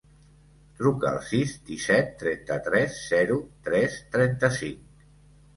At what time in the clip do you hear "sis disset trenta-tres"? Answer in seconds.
1.31-2.97